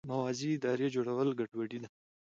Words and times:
موازي 0.09 0.49
ادارې 0.57 0.87
جوړول 0.95 1.29
ګډوډي 1.39 1.77
ده. 1.83 1.89